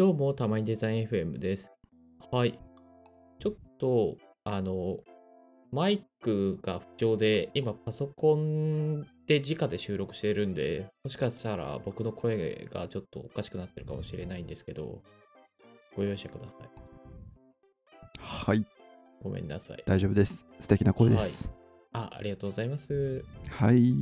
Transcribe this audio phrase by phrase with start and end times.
[0.00, 1.70] どうも、たまにデザイン FM です。
[2.32, 2.58] はい。
[3.38, 4.96] ちょっと、あの、
[5.72, 15.02] マイクが不調で、今パソコンで直で収録してるんで、もしかしたら僕の声がちょっとおかしくなってるかもしれないんですけど、
[15.94, 16.70] ご容赦ください。
[18.18, 18.64] はい、
[19.22, 19.82] ごめんなさい。
[19.84, 20.46] 大丈夫です。
[20.60, 21.52] 素敵な声です。
[21.92, 23.22] あ、ありがとうございます。
[23.50, 23.92] はい。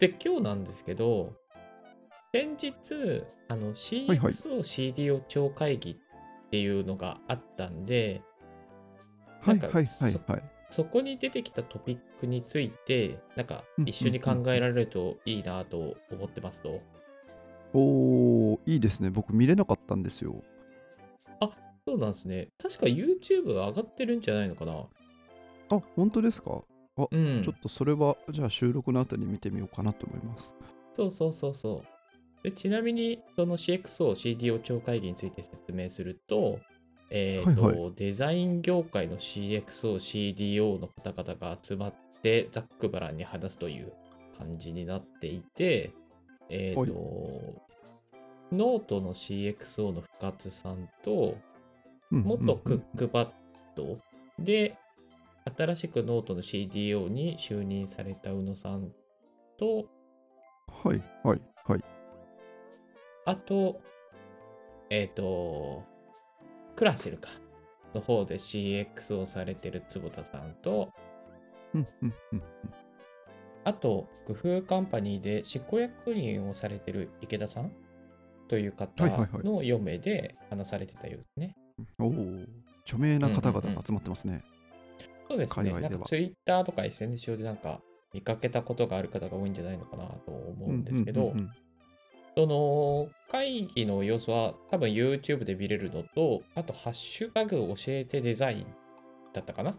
[0.00, 1.32] で、今日なんですけど、
[2.36, 8.20] 先日、あの、はい CXO CDO 超会議っていうのがあったんで、
[9.40, 9.84] はい、はい、はい、
[10.26, 10.42] はい。
[10.68, 16.82] そこに出てきたトピックについて、なんかうん一緒に考えられるといいなと思ってますと。
[17.72, 19.08] おー、いいですね。
[19.08, 20.34] 僕見れなかったんですよ。
[21.88, 22.48] そうなんですね。
[22.60, 24.86] 確か YouTube 上がってるんじゃないのかな
[25.70, 26.62] あ、本当ですか？
[27.12, 27.52] うんちょ。
[27.52, 30.52] っとそれは、じゃあ収録の後に見てみようかなと思います。
[30.92, 31.95] そうそうそうそう。
[32.46, 36.60] でちなみに、その CXO、CDO 超会議について説明すると、
[37.10, 43.92] えーとはいデザイン業界の CXO、CDO の方々が集まって、ざっくばらんに話すという
[44.38, 45.90] 感じになっていて、
[46.48, 47.60] えーと、
[48.52, 51.36] ノートの CXO の深津さんと、
[52.12, 53.28] うん元クッうんクパッ
[53.74, 53.98] ド
[54.38, 54.76] で、
[55.56, 58.92] 新しくノートの CDO に就任された宇野さん
[59.58, 59.86] と、
[60.84, 61.95] はい、はい、はい。
[63.26, 63.80] あと、
[64.88, 65.82] えっ、と、
[66.74, 67.28] クラシルか。
[67.96, 70.92] の方で CX をされてる坪田さんと、
[71.74, 72.42] うんうんうん
[73.64, 77.72] あと、工夫カンパニーで執行役員をされてる池田さん
[78.46, 81.56] という方はいはいはいの4名で話されてたようですね。
[81.98, 82.46] おー、
[82.82, 84.44] 著名な方々が集まってますね。
[85.28, 85.54] そうですね。
[85.54, 87.80] 界隈ではなんか Twitter とか SNS 上でなんか
[88.14, 91.50] 見かけたことがある方が多いんじゃないのかなと思うんですけど、うんうんうん
[92.36, 98.66] その会議の様子は多分 YouTube で見れるのと、あとハッシュタグ教えてデザイン
[99.32, 99.74] だったかな？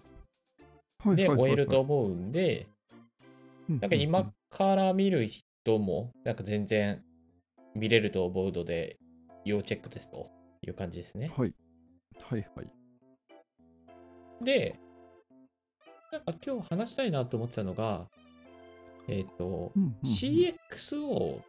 [1.06, 2.68] うんで終えるとはい思うんで、
[3.70, 7.04] はいなんか今から見る人もなんか全然
[7.76, 8.98] 見れると思うので、
[9.44, 10.30] 要チェックですと
[10.62, 11.30] いう感じですね。
[11.38, 11.54] はい、
[12.24, 14.44] はい、はい。
[14.44, 14.80] で、
[16.12, 18.08] なんか今日話したいなと思ってたのが、
[19.10, 20.10] えっ、と、うんうんうん。
[20.10, 21.42] CXO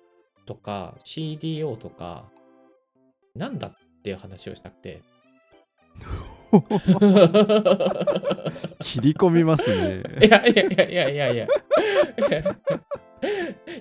[0.49, 2.25] とか CDO とか、
[3.37, 3.73] なんだっ
[4.03, 5.03] ていう話をしたくて。
[8.81, 10.03] 切り込みますね。
[10.27, 11.47] いやいやいやいやいやいや。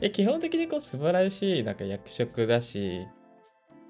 [0.02, 3.06] いや基本的にこう素晴らしいなんか役職だし、い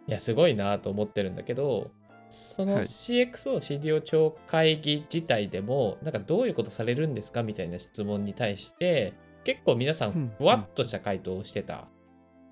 [0.06, 1.90] やすごいなと思ってるんだけど、
[2.30, 11.88] そのはい CXO、CDO 超会議自体でも、なんかどういうことされるんですかみたいな質問に対して、結構皆さうんんふわっとした回答をしてた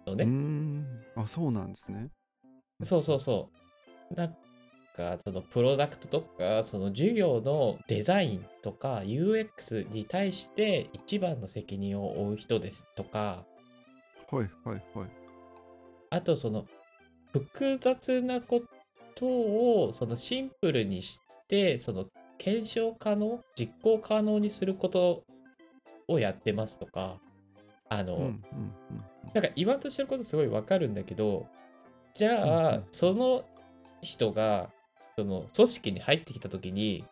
[0.05, 0.25] のね。
[0.25, 0.85] ん、
[1.15, 2.09] あ、そうなんですね。
[2.83, 3.49] そうそうそ
[4.11, 4.13] う。
[4.13, 4.35] なん
[4.95, 13.45] か、そのプロダクトとか、その授業のデザインとか UX に対して一番の責任を負う人ですとか、
[14.31, 15.09] はい、はい、はい。
[16.09, 16.65] あとその
[17.31, 18.61] 複雑なこ
[19.15, 22.05] とをそのシンプルにして、その
[22.37, 25.23] 検証可能、実行可能にすること
[26.07, 27.19] をやってますとか、
[27.89, 28.43] あの、うんうんうん。
[29.33, 31.47] なんか言わんとしてることすごいわかるんだけど、
[32.13, 32.51] じゃうん。
[32.51, 33.43] あうん、その
[34.01, 34.69] 人が、
[35.17, 37.05] その組織に入ってきたときに、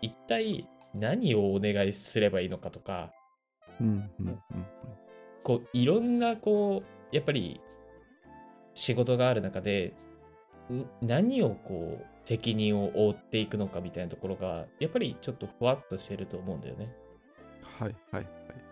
[0.00, 3.12] 一体何をお願いすればいいのかとか、
[3.80, 4.38] うんうんうんうん。
[5.42, 7.60] こう、いろんな、こう、やっぱり、
[8.74, 9.94] 仕事がある中で、
[10.72, 16.94] ん何をこう、責任を負っていくのかみたいなところが、やっぱりちょっとふわっとしてると思うんだよね。
[17.78, 18.63] はいはいはい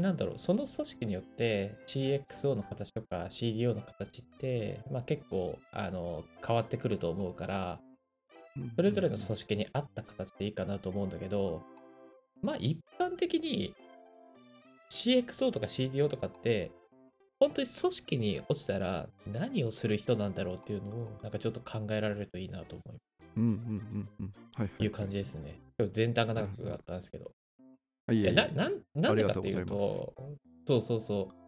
[0.00, 7.80] なんだろう、その組織によって CXO の形とか CDO の形って、まあ、結構あの変わってくると思うから、
[8.76, 11.62] それぞれの組織に合った形でいいかなと思うんだけど、
[12.42, 13.74] まあ一般的に
[14.90, 16.70] CXO とか CDO とかって、
[17.38, 22.82] 本当に組織に落ちたら何をする人なんだろうっていうのをなんかちょっと考えられるといいなと思
[23.36, 24.32] うんうんうんうん。
[24.54, 24.84] はいはい。
[24.84, 25.58] いう感じですね。
[25.78, 27.30] 今日前段が長くなったんですけど。
[28.10, 28.12] あ。
[28.12, 30.14] いいえいえやななんなんでかっていうと
[30.66, 31.40] そうそうそう。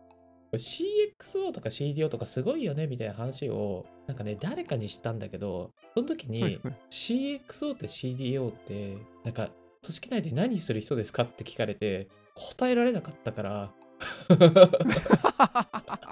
[0.57, 6.61] CXO とか CDO とかすごいよねみたいな話を、なんかね、誰かにしたんだけど、その時に、
[6.91, 9.49] CXO って CDO って、なんか、
[9.83, 13.73] 組織内で何する人ですかって聞かれて、答えられなかったから、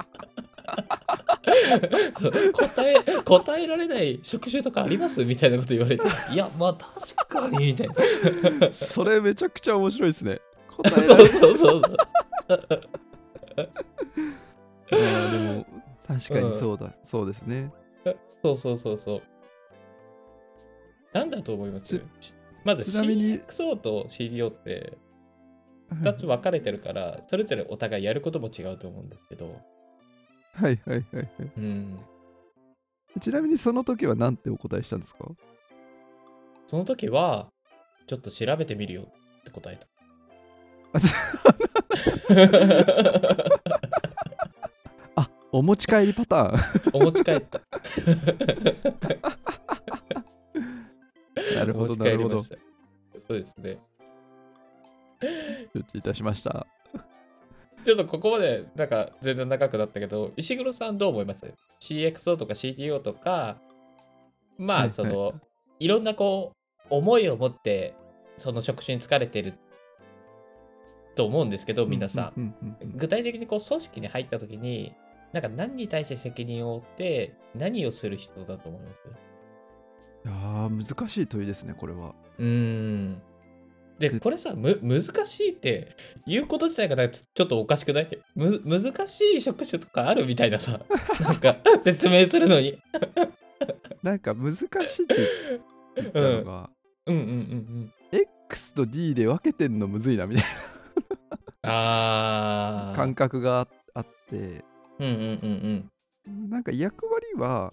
[2.53, 8.71] 答え、答えられない職種とかありますみたいなこと言われて、 いや、まあ確かに、みたいな。
[8.73, 10.41] それめちゃくちゃ面白いですね。
[10.69, 11.81] 答えそうられそうそう。
[11.81, 11.89] ま
[14.91, 15.67] あでも
[16.07, 17.73] 確かにそうだ、そうですね。
[18.43, 19.23] そうそうそうそう。
[21.13, 21.99] なんだと思います？
[22.21, 22.35] ち
[22.65, 24.99] まずちなみに CXO と CDO って
[26.03, 29.57] 2つ分かれてるから、それぞれお互いやることも違うと思うんですけど、
[30.55, 31.29] はいはいはいはい。
[31.57, 31.99] うん。
[33.21, 35.25] ちなみにその時は何てお答えしたんですか？
[36.67, 37.49] その時は、
[38.07, 39.03] ちょっと調べてみるよ
[39.41, 39.87] って答えた。
[45.17, 46.61] あお持ち帰りパターン。
[46.93, 47.61] お持ち帰った。
[51.57, 52.43] なるほどなるほど。
[52.43, 52.55] そ
[53.31, 53.79] うですね。
[55.75, 56.67] 承知いたしました。
[57.85, 63.57] ちょっとここまでなんか全然長くなったけど、石黒さんどう思います ?CXO とか CTO とか、
[64.59, 65.35] まはいあその、
[65.79, 67.95] いろんなこう、思いを持って
[68.37, 69.55] その職種に疲れてる
[71.15, 72.55] と思うんですけど、皆さん。
[72.97, 74.93] 具体的にこう組織に入った時に、
[75.33, 79.03] なんか何に対して責任を負って何をする人だと思います？
[80.27, 82.15] いやー難しい問いですね、これは。
[82.39, 83.23] うーん。
[84.01, 85.95] で、でこれさ、む、難しいって
[86.27, 88.19] 言うこと自体がなんかちょっとおかしくない？
[88.35, 90.81] む、難しい職種とかあるみたいなさ、
[91.21, 92.79] なんか説明するのに。
[94.03, 94.79] なんか難しいって
[95.97, 96.71] 言ったのが、
[97.07, 97.93] うんうんうんうん。
[98.49, 100.45] X と D で分けてんのむずいなみたい。
[101.63, 104.65] な感覚があって、
[104.99, 105.91] うんうん
[106.33, 107.73] うんなんか役割は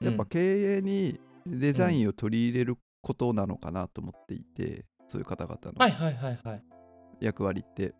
[0.00, 0.06] うん。
[0.06, 6.62] やっぱ経営にデザインを取り入れることなのかなと思っていて、そういう方々のはいはいはいはい。
[7.20, 7.94] 役割って。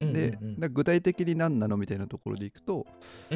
[0.00, 0.60] うんうんうん。
[0.60, 2.86] で、具体的に何なのみたいなところでいくと、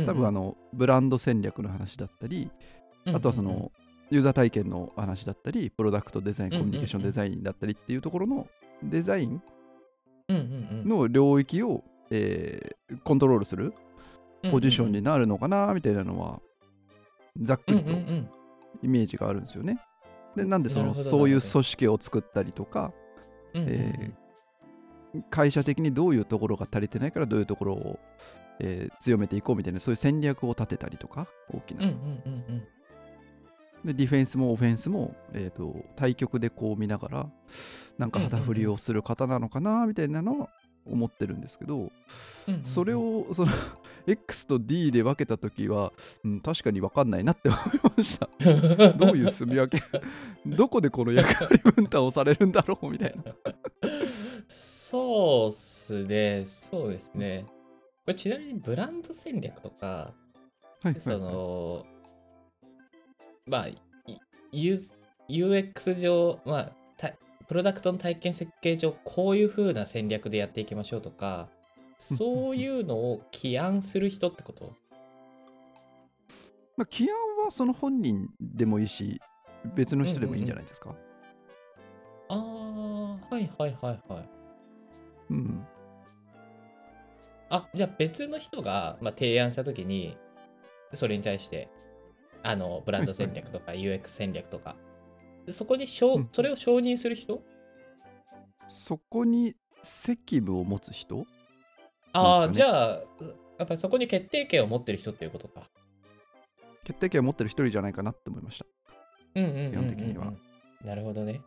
[0.05, 2.51] 多分あのブランド戦略の話だったり、
[3.07, 3.71] あとはその
[4.11, 6.71] ユーザー体験の話だったり、プロダクトデザイン、うんうんうん。
[6.71, 8.47] コミュニケーションデザインだったりっていうところの
[8.83, 9.43] デザイン
[10.29, 10.43] うんうん
[10.81, 10.89] うん。
[10.89, 13.75] の領域を、えーコントロールする
[14.51, 16.41] ポジションになるのかなみたいなのは、
[17.43, 18.31] ざっくりとうんうんうん。
[18.83, 19.81] イメージがあるんですよね。
[20.37, 21.11] でなんでそのなるほど。
[21.11, 22.93] そういう組織を作ったりとか、
[23.61, 23.71] うんうん。
[23.71, 24.13] うんえ
[25.31, 27.99] 会社的にどういうところが足りてないからどういうところを、
[28.61, 32.63] えー強めていこうみたいなそういう戦略を立てたりとか大きな、うんうんうんうん。
[33.87, 37.31] でディフェンスもオフェンスも、えー、と対局でこう見ながら
[37.99, 40.49] なんか旗振りをする方なのかなみたいなのは
[40.91, 41.91] 思ってるんですけど、うん
[42.49, 42.65] うんうん。
[42.65, 43.53] それをその
[44.07, 45.93] X と D で分けた時は、
[46.25, 47.61] うん、確かに分かんないなって思い
[47.97, 48.29] ました。
[48.95, 49.83] どういう住み分け
[50.47, 53.35] どこでこの役割分担をされるんだろうみたいな。
[54.47, 57.47] そうっすね、そうですね。
[58.05, 60.15] これちなみにブランド戦略とか、
[60.83, 61.35] そはいはいはい。
[61.35, 61.87] の、
[63.47, 63.67] まあ、
[64.53, 66.86] UX 上、まあ、た
[67.49, 71.49] プロダクトの体験設計上、こういう風な戦略でやっていきましょうとか、
[71.99, 74.73] そういうのを起案する人ってこと？
[76.77, 79.21] まあ、起案はその本人でもいいし
[79.75, 80.95] 別の人でもいいんじゃないですか？
[82.29, 84.29] ああ、はいはいはいはい。
[85.31, 85.67] うん。
[87.49, 90.17] あ、じゃあ別の人が、まあ、提案したときに、
[90.95, 91.69] それに対して、
[92.43, 94.75] あの、ブランド戦略とか UX 戦略とか、
[95.53, 97.43] そこにしょううんそれを承認する人？
[98.67, 101.27] そこに責務を持つ人？
[102.13, 102.89] ああ、じゃあ、
[103.59, 105.65] やっぱりそこに決定権を持ってる人っていうことか。
[106.85, 108.67] 決定権を持ってる一人じゃないかなって思いました
[109.35, 110.33] うんうんうんうんうん基本的には。
[110.85, 111.41] なるほどね。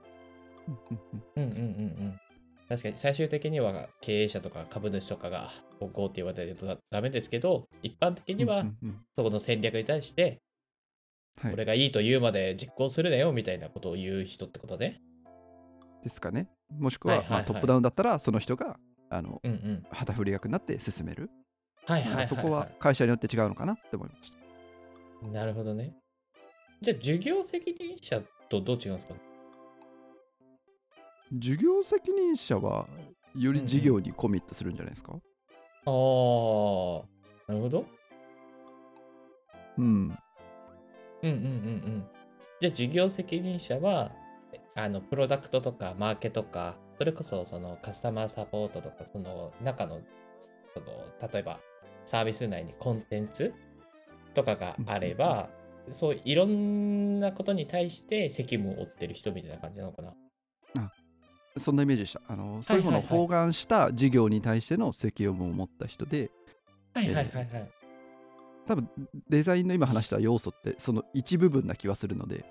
[1.36, 1.62] うんうんうんう
[2.08, 2.20] ん。
[2.68, 8.64] 確かに最終的には経営者とか株主とかがこうって言われるとダダメですけど、一般的には
[9.16, 10.40] そこの戦略に対して、
[11.42, 15.02] はい俺がいいと言うまで実行するなよみたいなことを言う人ってことね。
[16.04, 18.78] ですかねもしくは,、はいはいはいまあ、トップダウンだったらその人が
[19.10, 19.86] あのうんうん。
[19.92, 21.30] 旗振り役になって進める、
[21.86, 22.28] はいはいはい、はい。
[22.28, 25.96] そこは会社によって違うのかなって思いましたなるほどね。
[26.82, 29.16] じゃあ、授業責任者とどう違うんですか？
[31.34, 32.88] 授業責任者は
[33.36, 35.12] より事業にコミットするんじゃないですか？
[35.14, 35.20] ああ、
[35.86, 37.86] なるほど。
[39.78, 40.18] うん
[41.22, 41.48] うんうんうんう
[41.98, 42.08] ん。
[42.60, 44.12] じゃあ、授業責任者は、
[44.76, 50.02] あの、プロダクトとかマーケとか、それこそそのカスタマーサポートとか、その中の、
[50.74, 51.60] その、例えば
[52.06, 53.54] サービス内にコンテンツ
[54.34, 55.50] とかがあれば、
[55.92, 60.14] そういろんなことに対して責務を負ってる人みたいな感じなのかな。
[61.58, 66.30] そんなイメージでしたあのそういうものを包含した事業に対しての責任を持った人で
[66.94, 67.79] はいはいはいはい。
[68.70, 68.88] 多分
[69.28, 72.46] デザインの今話した要素ってその一部分な気はするので、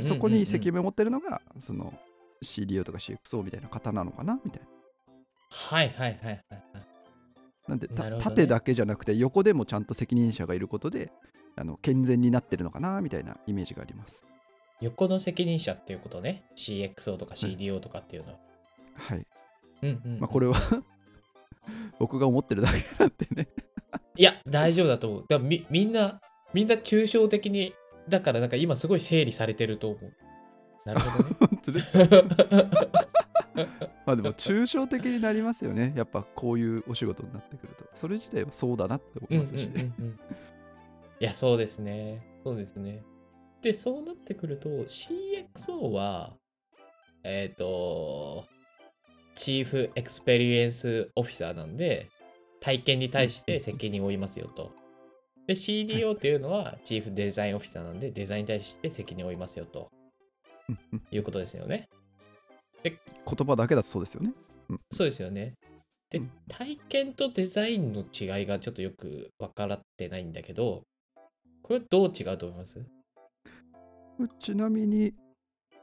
[0.00, 1.92] そこに責任を持ってるのがその
[2.42, 4.68] CDO とか CXO みたいな方なのかなみたいな
[5.50, 6.42] はいはいはいはいはい。
[7.68, 11.12] なんで、ね縦だけじゃなくて横でもちゃんと責任者がいることで
[11.54, 14.24] あの健全になってるのかなみたいなイメージがあります。
[14.80, 16.44] 横の責任者っていうことね。
[16.56, 18.38] CXO とか CDO とかっていうのは。
[18.94, 19.26] はい。
[19.82, 20.56] うんうんうん、まあこれは
[21.98, 23.48] 僕が思ってるだけなんでね。
[24.16, 25.24] いや、大丈夫だと思う。
[25.28, 26.20] だからみみんな、
[26.52, 27.74] みんな抽象的に、
[28.08, 30.12] だからなんか今すごい整理されてると思う。
[30.84, 31.36] なるほどね。
[31.40, 31.96] 本当です
[34.06, 35.92] まあでも抽象的になりますよね。
[35.96, 37.86] やっぱこういうお仕事になってくると。
[37.94, 39.92] それ自体はそうだなって思うんうんいますしね。
[39.98, 40.20] うんうん
[41.18, 42.22] いや、そうですね。
[42.44, 43.02] そうですね。
[43.62, 46.36] で、そうなってくると、CXO は、
[47.24, 48.46] えっ、と、
[49.34, 52.10] Chief Experience Officer なんで、
[52.60, 54.72] 体験に対して責任を負いますよと。
[55.46, 59.90] で、CDO っていうのは、チーフデザインオフィサーなんで、デザインに対して責任を負いますよと。
[60.68, 61.02] うんうん。
[61.10, 61.88] いうことですよね。
[62.82, 62.94] 言
[63.46, 64.32] 葉だけだとそうですよね。
[64.92, 65.54] そうですよね。
[66.10, 70.82] でうん、体験とデザインの違いがちょっとよく分からってないんだけど、
[71.62, 72.80] これはどう違うと思います？
[74.40, 75.14] ちなみに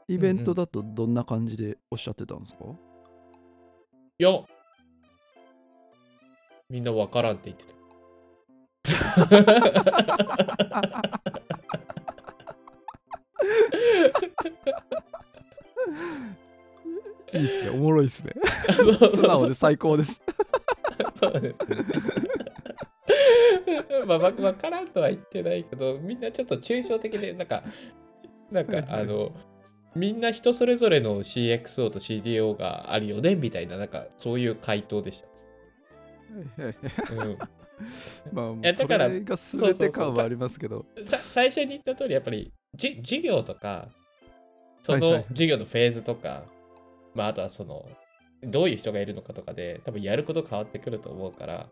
[0.08, 2.64] イベントだとどんな感じでおっしゃってたんですか、
[4.18, 4.30] いや、
[6.70, 7.74] みんな分からんって言って
[17.32, 17.70] いいっすね。
[17.70, 18.32] おもろいっすね。
[18.70, 20.22] 素直で最高です。
[21.20, 21.76] そうですね。
[24.06, 27.64] まあ、わ分からんとは言ってないけど、みんなちょっと抽象的で、なんか、
[28.50, 29.32] なんか、あの、
[29.94, 35.33] みんな人それぞれの CXO と CDO があるよねみたいな、なんか、そういう回答でした。
[36.34, 37.38] うん、
[38.32, 40.84] まあ、やだからそれが全て感はありますけど。
[41.02, 43.88] さ最初に言った通り、やっぱりじ事業とか、
[44.82, 45.24] そのはいはいはい。
[45.28, 46.44] 事業のフェーズとか、
[47.14, 47.88] まあ、あとはその、
[48.42, 51.68] どういう人がいるのかとかで、多分やること変わってくると思うから、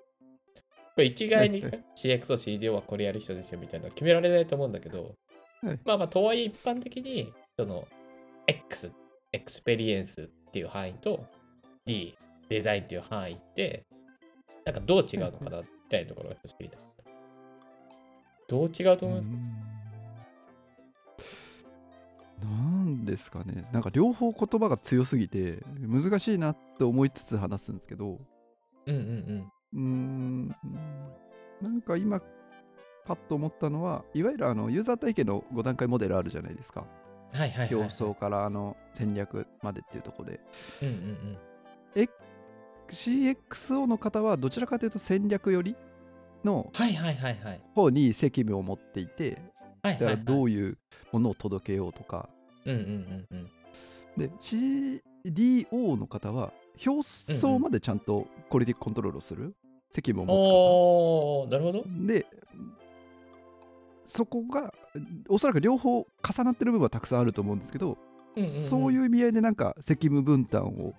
[0.94, 5.14] これ一概にはいは CXO、CDO はこれやる人ですよみたいなの決められないと思うんだけど、
[5.62, 5.80] はい。
[5.84, 7.86] まあまあ、とはいえ一般的に、その、
[8.46, 8.92] X、
[9.32, 11.24] Experience っていう範囲と、
[11.86, 12.16] D、
[12.48, 13.84] デザインっていう範囲って、
[14.64, 17.10] なんかどう違うのかなみたいなところが知りたかった。
[18.48, 19.30] どう違うと思います？
[19.30, 19.36] か
[22.42, 22.48] な
[22.84, 23.68] んですかね。
[23.72, 28.18] なんか両方言葉が強すぎて難しいなって思いつつ話すんですけど、
[28.86, 29.02] うんうんう
[29.32, 29.52] ん。
[29.74, 30.48] うーん、
[31.60, 32.20] なんか今、
[33.04, 36.84] パッと思ったのは、いわゆるあのユーザー体験の5段階モデルあるじゃないですか。
[37.32, 37.88] はいはいはい、はい。
[37.90, 40.40] 競争からあの戦略までっていうところで。
[40.82, 41.38] うんうんうん。
[42.92, 45.76] CXO の方はどちらかというと戦略寄り
[46.44, 46.70] の。
[47.74, 49.40] 方に責務を持っていて、
[49.82, 50.24] だからはい。
[50.24, 50.78] どういう
[51.10, 52.28] ものを届けようとか。
[52.64, 54.28] で、
[55.24, 56.52] CDO の方は
[56.86, 59.54] 表層までちゃんとクオリティコントロールをする
[59.90, 61.88] 責務を持おー、なるほどつ。
[61.88, 62.06] 方。
[62.06, 62.26] で、
[64.04, 64.74] そこが
[65.28, 66.06] おそらく両方重
[66.44, 67.96] なってる部分はたくさんあると思うんですけど、
[68.44, 70.94] そういう意味合いでなんか責務分担を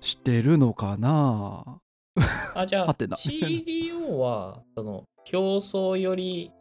[0.00, 1.80] してるのかな？
[2.54, 6.52] あ、じゃあ CDO は、その、競争より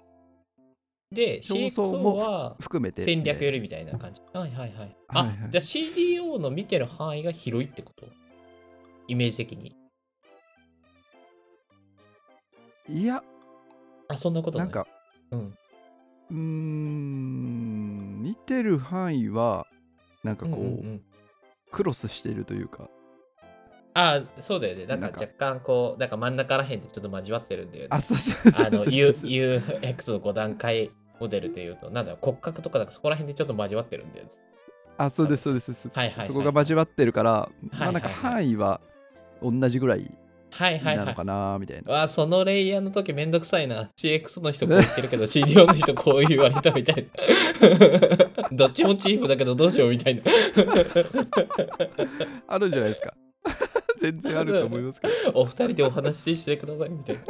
[1.12, 3.04] で、競争も CXO は含めて。
[3.04, 4.22] 戦略よりみたいな感じ。
[4.34, 4.96] はいはいはい。
[5.10, 8.08] あ、はいはいじゃあ CDO の見てる範囲が広いってこと？
[9.08, 9.76] イメージ的に。
[12.90, 13.24] いや、
[14.08, 14.66] あ、そんなことな。
[14.66, 14.88] ないんか、
[15.32, 15.58] うん。
[16.32, 19.68] うーん、見てる範囲は、
[20.24, 21.02] なんかこう、うんうんうん
[21.72, 22.90] クロスしているというか、
[23.96, 24.86] あ、そうだよね。
[24.86, 27.88] なんか若干こう、なんか真ん中らへんでちょっと交わってるんだよね。
[27.92, 34.32] あ、そうそうそうあの、U- UX の5段階モデルでいうと、なんだろう、骨格とかなんかそこら辺でちょっと交わってるんだよね。
[34.98, 35.72] あ、そうです、そうです。
[35.72, 38.82] はいはいはいそこが交わってるから、はいまあなんかはい範囲は
[39.42, 40.12] 同じぐらい
[40.52, 41.24] はいはいはいなのか。
[41.24, 41.92] な、みたいな。
[41.94, 43.90] わあ、そのレイヤーの時めんどくさいな。
[43.98, 47.08] CX の人こう言ってるけど、CDO の人こう言われたみたい
[47.62, 48.50] な。
[48.52, 50.22] どっちもチーフだけどどうしようみたいな。
[52.48, 53.14] あるんじゃないですか。
[54.06, 55.14] 全然あると思いますけど。
[55.42, 57.24] お二人でお話ししてくださいみたいな。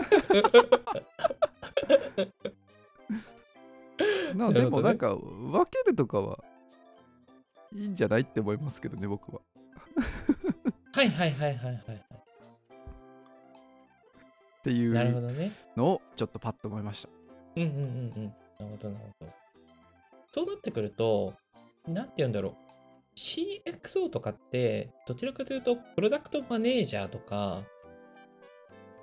[4.47, 6.43] なでもなんか、分けるとかは
[7.73, 9.39] いいんじゃないって思いますけどね、僕は。
[10.91, 11.95] はいはいはいはいはい。
[11.95, 12.01] っ
[14.63, 14.93] ていう。
[15.77, 17.09] のをちょっとパッと思いました。
[17.55, 17.81] うんうんうんう
[18.19, 18.25] ん。
[18.59, 19.31] なるほどなるほど。
[20.33, 21.33] そうなってくると、
[21.87, 22.64] なんて言うんだろう。
[23.15, 27.63] CXO とかって、どちらかというと、プロダクトマネージャーとか、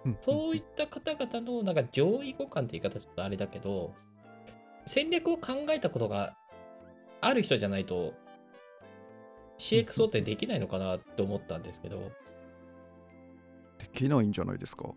[0.04, 3.94] うんそういった方々のなんか上位互換って言い方ちょっとあれだけど、
[4.84, 6.36] 戦略を考えたことが
[7.20, 8.12] ある人じゃないと、
[9.58, 12.10] CXO ってできないのかなって思ったんですけど。
[13.78, 14.90] できないんじゃないですか？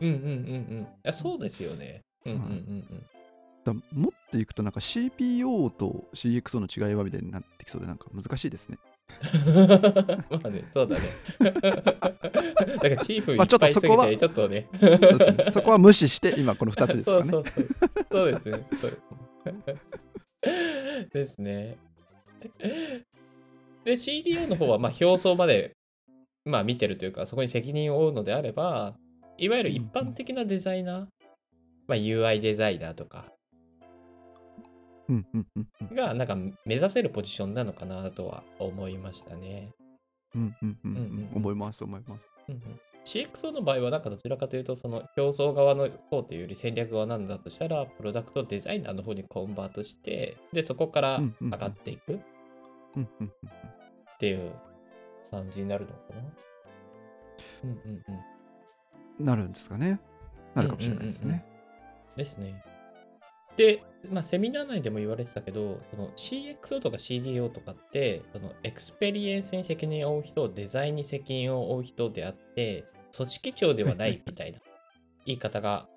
[0.00, 0.82] うんうんうんうん。
[0.82, 2.02] いやそうですよね。
[2.24, 3.06] うんうんうん
[3.64, 8.78] だもっといくとなんか CPO と CXO の違いはみたいになってきそうでなんか難しいですね。
[9.46, 9.68] うん。
[9.68, 11.02] まあね、そうだね。
[11.40, 14.68] だからチーフいまあっぱいすぎちょっとそこはて、ちょっとね。
[15.52, 17.30] そこは無視して今この2つですからね。
[17.30, 18.06] そうそうそう。
[18.10, 18.66] そうですね。
[21.12, 21.76] ですね。
[23.84, 25.72] で、CDO の方は、まあ、表層まで、
[26.44, 28.96] まあ、見てるというか、そこに責任を負うのであれば、
[29.38, 31.06] いわゆる一般的なデザイナー、
[31.88, 33.41] まあ、UI デザイナーとかうんうんうんうん
[35.94, 39.70] が、なんか目指せるポジションなのかなとは思いましたね。
[40.34, 42.28] うんうんうんううんうんうんん思います思います。
[42.48, 42.62] うんうん
[43.04, 52.18] CXO の場合は、なんかどちらかというと、その表層側の方というより戦略側なんだとしたら、プロダクトデザイナーの方にコンバートして、で、そこから上がっていくっ
[54.20, 54.52] ていう
[55.32, 56.22] 感じになるのかな。
[57.64, 58.14] うんうんうん。
[59.18, 60.00] うんなるんですかね。
[60.54, 61.44] なるかもしれないですね。
[62.16, 62.64] ですね。
[63.56, 74.58] で、まあ、セミナー内でも言われてたけど、その CXO とか CDO とかって、その Experience に責任を負う人、デザインに責任を負う人であって、組織長ではないみたいな
[75.26, 75.88] 言い方が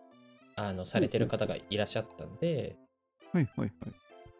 [0.55, 2.75] あのされてる方がいらっしゃったんで、
[3.31, 3.71] はいはいはい。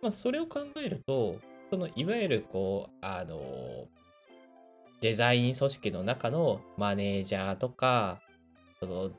[0.01, 3.87] まあ、それを考えると、そのいわゆるこう、あの、
[5.01, 8.21] デザイン組織の中のマネージャーとか、
[8.79, 9.11] その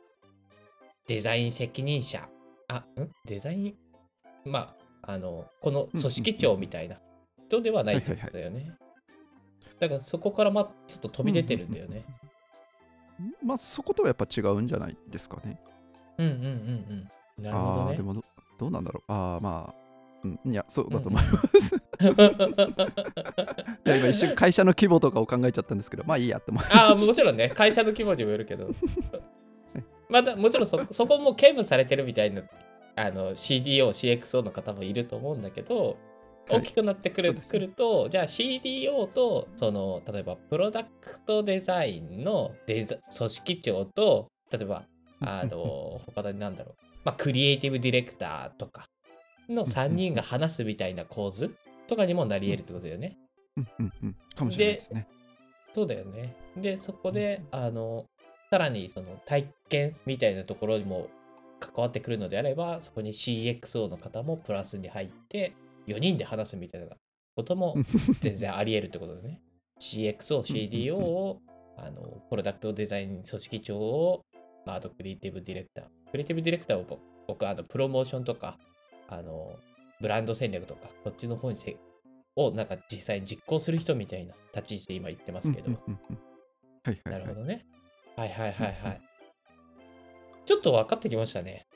[1.07, 2.29] デザイン責任者、
[2.69, 3.11] あ、ん？
[3.25, 3.75] デザイン、
[4.47, 6.97] まあ、あの、この組織長みたいな
[7.47, 8.73] 人ではないってことだよね。
[9.79, 12.05] だからそこからまちょっと飛び出てるんだよね。
[13.45, 15.59] まあそことはやっぱ違うんじゃないですかね。
[16.19, 16.41] うんうんうん
[17.39, 17.43] うん。
[17.43, 18.03] なるほああー、どねで。
[18.03, 18.25] もど
[18.59, 19.13] どうなんだろう。
[19.13, 19.75] ああ、まあ、
[20.25, 21.77] うん、いや、そうだと思います。
[21.77, 21.79] い
[23.85, 28.71] や今一瞬会社の規模とかを考えちゃったんですけど、まあいいやって思いああ、もちろんね、会社の規模にもよるけど。
[30.09, 32.43] また、もちろんそそこも兼務されてるみたいな
[32.97, 35.97] あの CDO、CXO の方もいると思うんだけど、はい
[36.49, 44.85] 大きくなってくる,、そうですねくると、じゃあ CDO と、その、例えばプロダクトデザインのデザ組織長と、例えば、
[45.21, 48.85] あの、 他でなんだろう、まあ、クリエイティブディレクターとか
[49.49, 51.53] の3人が話すみたいな構図
[51.89, 53.17] とかにもなり得るってことだよね。
[53.57, 54.17] うんうんうん。
[54.35, 55.09] かもしれないですね。
[55.73, 56.35] そうだよね。
[56.57, 58.07] で、そこで、あの、
[58.51, 61.09] さらにその体験みたいなところにも
[61.61, 65.55] 関わってくるのであれば、そこに CXO の方もプラスに入って、
[65.87, 66.89] 4人で話すみたいな
[67.37, 67.77] ことも
[68.21, 69.41] 全然あり得るってことだね。
[69.81, 71.41] CXO、CDO を、
[71.77, 74.25] あの、プロダクトデザイン組織長を、
[74.65, 75.85] まあ、あとクリエイティブディレクター。
[76.11, 78.59] クリエイティブディレクターを僕僕、あの、プロモーションとか、
[79.09, 79.59] あの、
[80.01, 81.77] ブランド戦略とか、こっちの方にせ
[82.37, 86.19] をなんか実際に実行する人みたいな立ち位置で今言ってますけど、うんうんうん
[86.85, 87.41] はいはいはいなるほ。
[87.41, 87.67] どね。
[88.15, 89.01] はいはいはいはい。
[90.47, 91.67] ちょっと分かってきましたね。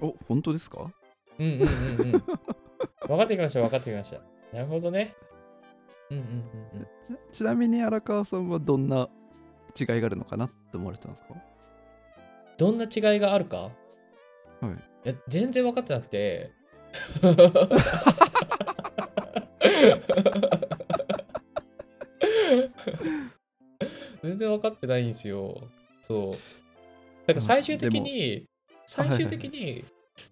[0.00, 0.92] お、本当ですか？
[1.38, 1.66] うんうんうん
[2.14, 2.20] うん。
[3.08, 4.20] 分かってきました分かってきました。
[4.52, 5.14] なるほどね。
[6.10, 6.30] うんうんうん
[7.10, 7.18] うん。
[7.30, 9.08] ちなみに荒川さんはどんな
[9.78, 11.34] 違いがあるのかなって思われてますか？
[12.58, 13.56] どんな違いがあるか？
[13.56, 13.72] は
[15.04, 15.08] い。
[15.08, 16.52] いや全然分かってなくて。
[24.22, 25.56] 全然分かってないんですよ。
[26.02, 26.34] そう。
[27.26, 28.46] なんか最終的に、
[28.86, 29.84] 最終的に、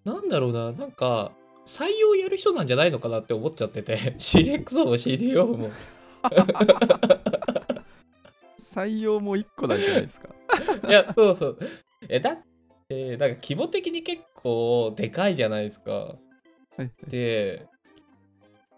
[0.03, 1.31] なんだろうな、なんか、
[1.65, 5.69] 採用やる人なんじゃないのかなって思っちゃってて、CXO も CDO も。
[8.59, 10.29] 採用も一個なんじゃないですか？
[10.87, 11.59] いや、そうそう。
[12.09, 12.37] え、だっ
[12.87, 15.91] て、なんか規模的に結構でかいじゃないですか。
[15.91, 16.15] は
[16.77, 17.65] いはいで、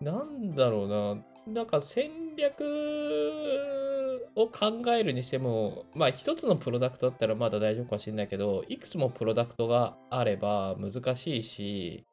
[0.01, 2.63] なんだろうな、なんか戦略
[4.35, 12.05] を考えるにしても、まあ一つのプロダクトだったらまだ大丈夫かもしれないけど、いくつもプロダクトがあれば難しいし、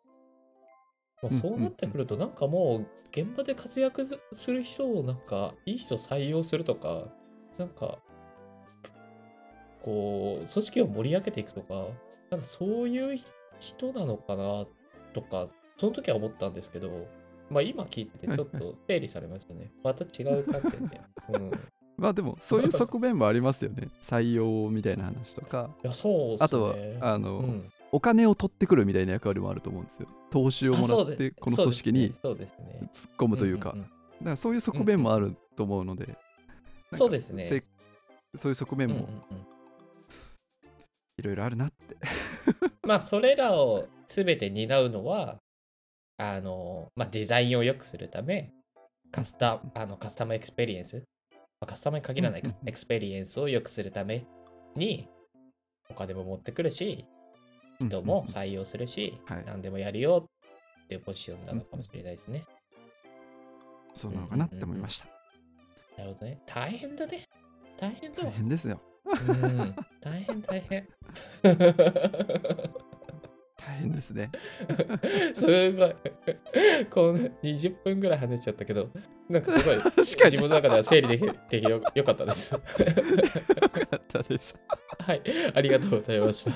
[1.22, 7.08] まあ、うんそうなってくると、なんかもう現場で活躍する人をなんかいい人採用するとか、
[7.58, 7.98] なんか
[9.84, 11.86] こう、組織を盛り上げていくとか、
[12.30, 13.24] なんかそういうひ
[13.58, 14.66] 人なのかな
[15.14, 17.06] とか、その時は思ったんですけど、
[17.50, 19.70] まあ今聞いててちょっと整理されましたね。
[19.82, 21.00] また違う観点で。
[21.34, 21.50] うん、い
[21.96, 23.88] まあでもそういう側面もありますよね。
[24.00, 25.70] 採用みたいな話とか。
[25.82, 26.36] や、そうね。
[26.40, 30.08] あとはあの、うん、お金を取ってくるみたいな役割もあると思うんですよ。
[30.30, 32.12] 投資をもらってこの組織に。
[32.12, 33.70] 突っ込むというか。
[33.70, 33.86] だか
[34.22, 36.16] らそういう側面もあると思うので、
[36.92, 37.44] そうですね。
[37.44, 37.64] せ
[38.36, 39.46] そういう側面もうん。
[41.20, 41.96] いろいろあるなって、
[42.82, 45.36] まあ、それらを全て担うのは、
[46.20, 48.52] あの、まあ、デザインを良くするため、
[49.10, 51.02] カスタあのカスタマーエクスペリエンス、
[51.32, 54.26] まあカスタマーに限らないかうんうんう、んエクスペリエンスを良くするため
[54.76, 55.08] に
[55.88, 57.06] お金も持ってくるし、
[57.80, 60.28] 人も採用するし、うんうんうんはい何でもやるよ
[60.84, 62.44] っていうポジションなのかもしれないですね。
[63.94, 65.06] そうなのかなって思いました。
[65.96, 66.38] なるほどね。
[66.44, 67.24] 大変だね。
[67.78, 68.32] 大変だわ大。
[68.32, 68.78] 変ですよ。
[69.06, 70.86] うん、大 変大変。
[73.60, 74.30] 大変ですね。
[75.34, 75.94] すごい。
[76.90, 78.88] この20分ぐらい話しちゃったけど、
[79.28, 82.52] なんかすごい 自に分の中では整理できできてよよかったです。
[82.52, 84.56] よかったです。
[84.98, 85.22] はい、
[85.54, 86.52] ありがとうございました。